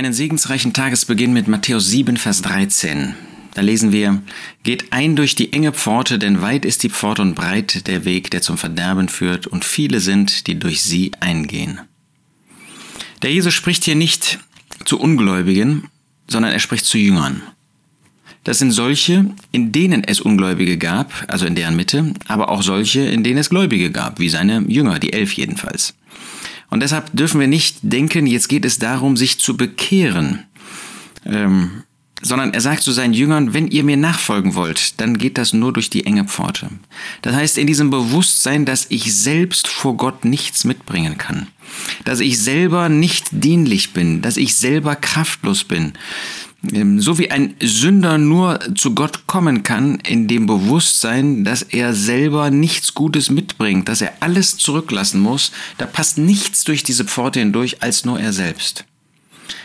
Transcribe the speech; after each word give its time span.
einen 0.00 0.14
segensreichen 0.14 0.72
Tagesbeginn 0.72 1.34
mit 1.34 1.46
Matthäus 1.46 1.90
7, 1.90 2.16
Vers 2.16 2.40
13. 2.40 3.14
Da 3.52 3.60
lesen 3.60 3.92
wir, 3.92 4.22
Geht 4.62 4.94
ein 4.94 5.14
durch 5.14 5.34
die 5.34 5.52
enge 5.52 5.72
Pforte, 5.72 6.18
denn 6.18 6.40
weit 6.40 6.64
ist 6.64 6.82
die 6.84 6.88
Pforte 6.88 7.20
und 7.20 7.34
breit 7.34 7.86
der 7.86 8.06
Weg, 8.06 8.30
der 8.30 8.40
zum 8.40 8.56
Verderben 8.56 9.10
führt, 9.10 9.46
und 9.46 9.62
viele 9.62 10.00
sind, 10.00 10.46
die 10.46 10.58
durch 10.58 10.80
sie 10.80 11.12
eingehen. 11.20 11.80
Der 13.20 13.30
Jesus 13.30 13.52
spricht 13.52 13.84
hier 13.84 13.94
nicht 13.94 14.38
zu 14.86 14.98
Ungläubigen, 14.98 15.88
sondern 16.28 16.52
er 16.52 16.60
spricht 16.60 16.86
zu 16.86 16.96
Jüngern. 16.96 17.42
Das 18.42 18.58
sind 18.58 18.70
solche, 18.70 19.26
in 19.52 19.70
denen 19.70 20.02
es 20.02 20.22
Ungläubige 20.22 20.78
gab, 20.78 21.12
also 21.28 21.44
in 21.44 21.56
deren 21.56 21.76
Mitte, 21.76 22.14
aber 22.26 22.48
auch 22.48 22.62
solche, 22.62 23.00
in 23.00 23.22
denen 23.22 23.36
es 23.36 23.50
Gläubige 23.50 23.90
gab, 23.90 24.18
wie 24.18 24.30
seine 24.30 24.64
Jünger, 24.66 24.98
die 24.98 25.12
elf 25.12 25.34
jedenfalls. 25.34 25.94
Und 26.70 26.80
deshalb 26.80 27.10
dürfen 27.12 27.40
wir 27.40 27.48
nicht 27.48 27.78
denken, 27.82 28.26
jetzt 28.26 28.48
geht 28.48 28.64
es 28.64 28.78
darum, 28.78 29.16
sich 29.16 29.40
zu 29.40 29.56
bekehren, 29.56 30.46
ähm, 31.26 31.82
sondern 32.22 32.52
er 32.52 32.60
sagt 32.60 32.82
zu 32.82 32.92
seinen 32.92 33.14
Jüngern, 33.14 33.54
wenn 33.54 33.68
ihr 33.68 33.84
mir 33.84 33.96
nachfolgen 33.96 34.54
wollt, 34.54 35.00
dann 35.00 35.18
geht 35.18 35.38
das 35.38 35.52
nur 35.52 35.72
durch 35.72 35.90
die 35.90 36.06
enge 36.06 36.24
Pforte. 36.24 36.68
Das 37.22 37.34
heißt, 37.34 37.58
in 37.58 37.66
diesem 37.66 37.90
Bewusstsein, 37.90 38.64
dass 38.64 38.86
ich 38.88 39.14
selbst 39.14 39.68
vor 39.68 39.96
Gott 39.96 40.24
nichts 40.24 40.64
mitbringen 40.64 41.18
kann, 41.18 41.48
dass 42.04 42.20
ich 42.20 42.38
selber 42.38 42.88
nicht 42.88 43.28
dienlich 43.30 43.92
bin, 43.92 44.22
dass 44.22 44.36
ich 44.36 44.54
selber 44.54 44.96
kraftlos 44.96 45.64
bin, 45.64 45.92
ähm, 46.72 47.00
so 47.00 47.18
wie 47.18 47.30
ein 47.30 47.54
Sünder 47.60 48.18
nur 48.18 48.58
zu 48.74 48.94
Gott 48.94 49.26
kommen 49.26 49.62
kann, 49.62 49.98
in 50.00 50.28
dem 50.28 50.46
Bewusstsein, 50.46 51.44
dass 51.44 51.62
er 51.62 51.94
selber 51.94 52.50
nichts 52.50 52.94
Gutes 52.94 53.30
mitbringt, 53.30 53.88
dass 53.88 54.02
er 54.02 54.12
alles 54.20 54.58
zurücklassen 54.58 55.20
muss, 55.20 55.52
da 55.78 55.86
passt 55.86 56.18
nichts 56.18 56.64
durch 56.64 56.82
diese 56.82 57.04
Pforte 57.04 57.40
hindurch 57.40 57.82
als 57.82 58.04
nur 58.04 58.20
er 58.20 58.32
selbst. 58.32 58.84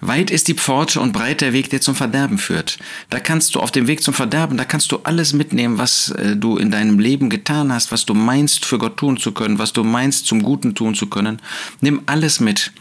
Weit 0.00 0.30
ist 0.30 0.48
die 0.48 0.54
Pforte 0.54 1.00
und 1.00 1.12
breit 1.12 1.40
der 1.40 1.52
Weg, 1.52 1.70
der 1.70 1.80
zum 1.80 1.94
Verderben 1.94 2.38
führt. 2.38 2.78
Da 3.10 3.20
kannst 3.20 3.54
du 3.54 3.60
auf 3.60 3.70
dem 3.70 3.86
Weg 3.86 4.02
zum 4.02 4.14
Verderben, 4.14 4.56
da 4.56 4.64
kannst 4.64 4.92
du 4.92 4.98
alles 5.04 5.32
mitnehmen, 5.32 5.78
was 5.78 6.10
äh, 6.10 6.36
du 6.36 6.56
in 6.56 6.70
deinem 6.70 6.98
Leben 6.98 7.30
getan 7.30 7.72
hast, 7.72 7.92
was 7.92 8.06
du 8.06 8.14
meinst 8.14 8.64
für 8.64 8.78
Gott 8.78 8.96
tun 8.96 9.16
zu 9.16 9.32
können, 9.32 9.58
was 9.58 9.72
du 9.72 9.84
meinst 9.84 10.26
zum 10.26 10.42
Guten 10.42 10.74
tun 10.74 10.94
zu 10.94 11.06
können. 11.06 11.40
Nimm 11.80 12.02
alles 12.06 12.40
mit. 12.40 12.72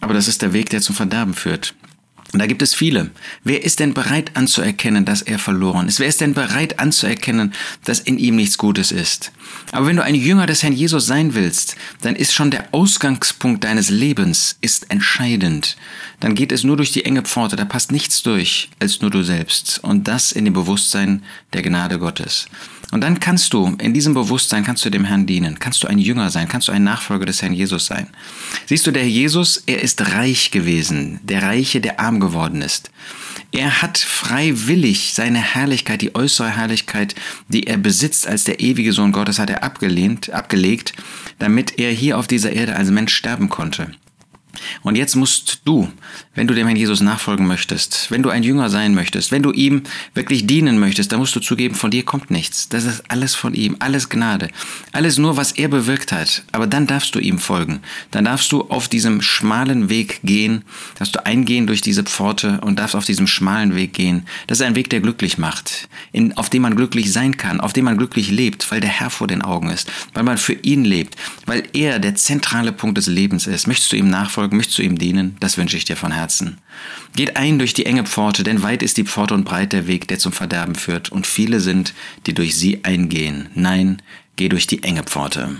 Aber 0.00 0.14
das 0.14 0.28
ist 0.28 0.42
der 0.42 0.52
Weg, 0.52 0.70
der 0.70 0.80
zum 0.80 0.96
Verderben 0.96 1.34
führt. 1.34 1.74
Und 2.32 2.38
da 2.38 2.46
gibt 2.46 2.62
es 2.62 2.74
viele. 2.74 3.10
Wer 3.44 3.62
ist 3.62 3.78
denn 3.78 3.92
bereit 3.92 4.30
anzuerkennen, 4.34 5.04
dass 5.04 5.20
er 5.20 5.38
verloren 5.38 5.86
ist? 5.86 6.00
Wer 6.00 6.06
ist 6.06 6.22
denn 6.22 6.32
bereit 6.32 6.78
anzuerkennen, 6.78 7.52
dass 7.84 8.00
in 8.00 8.16
ihm 8.16 8.36
nichts 8.36 8.56
Gutes 8.56 8.90
ist? 8.90 9.32
Aber 9.70 9.86
wenn 9.86 9.96
du 9.96 10.02
ein 10.02 10.14
Jünger 10.14 10.46
des 10.46 10.62
Herrn 10.62 10.72
Jesus 10.72 11.06
sein 11.06 11.34
willst, 11.34 11.76
dann 12.00 12.16
ist 12.16 12.32
schon 12.32 12.50
der 12.50 12.68
Ausgangspunkt 12.72 13.64
deines 13.64 13.90
Lebens 13.90 14.56
ist 14.62 14.90
entscheidend. 14.90 15.76
Dann 16.20 16.34
geht 16.34 16.52
es 16.52 16.64
nur 16.64 16.78
durch 16.78 16.92
die 16.92 17.04
enge 17.04 17.22
Pforte, 17.22 17.56
da 17.56 17.66
passt 17.66 17.92
nichts 17.92 18.22
durch 18.22 18.70
als 18.78 19.02
nur 19.02 19.10
du 19.10 19.22
selbst. 19.22 19.80
Und 19.82 20.08
das 20.08 20.32
in 20.32 20.46
dem 20.46 20.54
Bewusstsein 20.54 21.22
der 21.52 21.62
Gnade 21.62 21.98
Gottes. 21.98 22.46
Und 22.92 23.00
dann 23.00 23.20
kannst 23.20 23.54
du, 23.54 23.74
in 23.80 23.94
diesem 23.94 24.12
Bewusstsein 24.12 24.64
kannst 24.64 24.84
du 24.84 24.90
dem 24.90 25.06
Herrn 25.06 25.26
dienen, 25.26 25.58
kannst 25.58 25.82
du 25.82 25.88
ein 25.88 25.98
Jünger 25.98 26.28
sein, 26.28 26.46
kannst 26.46 26.68
du 26.68 26.72
ein 26.72 26.84
Nachfolger 26.84 27.24
des 27.24 27.40
Herrn 27.40 27.54
Jesus 27.54 27.86
sein. 27.86 28.08
Siehst 28.66 28.86
du, 28.86 28.90
der 28.90 29.08
Jesus, 29.08 29.62
er 29.66 29.82
ist 29.82 30.12
reich 30.12 30.50
gewesen, 30.50 31.18
der 31.22 31.42
Reiche, 31.42 31.80
der 31.80 32.00
arm 32.00 32.20
geworden 32.20 32.60
ist. 32.60 32.90
Er 33.50 33.80
hat 33.80 33.96
freiwillig 33.96 35.14
seine 35.14 35.40
Herrlichkeit, 35.40 36.02
die 36.02 36.14
äußere 36.14 36.50
Herrlichkeit, 36.50 37.14
die 37.48 37.66
er 37.66 37.78
besitzt 37.78 38.26
als 38.26 38.44
der 38.44 38.60
ewige 38.60 38.92
Sohn 38.92 39.12
Gottes, 39.12 39.38
hat 39.38 39.48
er 39.48 39.64
abgelehnt, 39.64 40.30
abgelegt, 40.30 40.92
damit 41.38 41.78
er 41.78 41.92
hier 41.92 42.18
auf 42.18 42.26
dieser 42.26 42.52
Erde 42.52 42.76
als 42.76 42.90
Mensch 42.90 43.14
sterben 43.14 43.48
konnte. 43.48 43.90
Und 44.82 44.96
jetzt 44.96 45.16
musst 45.16 45.60
du, 45.64 45.88
wenn 46.34 46.46
du 46.46 46.54
dem 46.54 46.66
Herrn 46.66 46.76
Jesus 46.76 47.00
nachfolgen 47.00 47.46
möchtest, 47.46 48.10
wenn 48.10 48.22
du 48.22 48.30
ein 48.30 48.42
Jünger 48.42 48.70
sein 48.70 48.94
möchtest, 48.94 49.32
wenn 49.32 49.42
du 49.42 49.52
ihm 49.52 49.82
wirklich 50.14 50.46
dienen 50.46 50.78
möchtest, 50.78 51.12
dann 51.12 51.18
musst 51.18 51.34
du 51.36 51.40
zugeben, 51.40 51.74
von 51.74 51.90
dir 51.90 52.04
kommt 52.04 52.30
nichts. 52.30 52.68
Das 52.68 52.84
ist 52.84 53.04
alles 53.08 53.34
von 53.34 53.54
ihm, 53.54 53.76
alles 53.78 54.08
Gnade, 54.08 54.48
alles 54.92 55.18
nur, 55.18 55.36
was 55.36 55.52
er 55.52 55.68
bewirkt 55.68 56.12
hat. 56.12 56.44
Aber 56.52 56.66
dann 56.66 56.86
darfst 56.86 57.14
du 57.14 57.18
ihm 57.18 57.38
folgen. 57.38 57.80
Dann 58.10 58.24
darfst 58.24 58.52
du 58.52 58.62
auf 58.62 58.88
diesem 58.88 59.22
schmalen 59.22 59.88
Weg 59.88 60.20
gehen, 60.22 60.64
darfst 60.98 61.14
du 61.14 61.24
eingehen 61.24 61.66
durch 61.66 61.80
diese 61.80 62.02
Pforte 62.04 62.60
und 62.62 62.78
darfst 62.78 62.96
auf 62.96 63.04
diesem 63.04 63.26
schmalen 63.26 63.74
Weg 63.74 63.92
gehen. 63.92 64.26
Das 64.46 64.60
ist 64.60 64.66
ein 64.66 64.74
Weg, 64.74 64.90
der 64.90 65.00
glücklich 65.00 65.38
macht, 65.38 65.88
in, 66.12 66.36
auf 66.36 66.50
dem 66.50 66.62
man 66.62 66.76
glücklich 66.76 67.12
sein 67.12 67.36
kann, 67.36 67.60
auf 67.60 67.72
dem 67.72 67.84
man 67.84 67.96
glücklich 67.96 68.30
lebt, 68.30 68.70
weil 68.70 68.80
der 68.80 68.90
Herr 68.90 69.10
vor 69.10 69.26
den 69.26 69.42
Augen 69.42 69.70
ist, 69.70 69.90
weil 70.14 70.22
man 70.22 70.38
für 70.38 70.54
ihn 70.54 70.84
lebt, 70.84 71.16
weil 71.46 71.64
er 71.72 71.98
der 71.98 72.14
zentrale 72.14 72.72
Punkt 72.72 72.98
des 72.98 73.06
Lebens 73.06 73.46
ist. 73.46 73.66
Möchtest 73.66 73.92
du 73.92 73.96
ihm 73.96 74.08
nachfolgen? 74.08 74.41
Nachfolgen, 74.42 74.56
möchtest 74.56 74.78
du 74.78 74.82
ihm 74.82 74.98
dienen, 74.98 75.36
das 75.40 75.56
wünsche 75.56 75.76
ich 75.76 75.84
dir 75.84 75.96
von 75.96 76.12
Herzen. 76.12 76.58
Geht 77.14 77.36
ein 77.36 77.58
durch 77.58 77.74
die 77.74 77.86
enge 77.86 78.04
Pforte, 78.04 78.42
denn 78.42 78.62
weit 78.62 78.82
ist 78.82 78.96
die 78.96 79.04
Pforte 79.04 79.34
und 79.34 79.44
breit 79.44 79.72
der 79.72 79.86
Weg, 79.86 80.08
der 80.08 80.18
zum 80.18 80.32
Verderben 80.32 80.74
führt, 80.74 81.10
und 81.10 81.26
viele 81.26 81.60
sind, 81.60 81.94
die 82.26 82.34
durch 82.34 82.56
sie 82.56 82.84
eingehen. 82.84 83.48
Nein, 83.54 84.02
geh 84.36 84.48
durch 84.48 84.66
die 84.66 84.82
enge 84.82 85.04
Pforte. 85.04 85.56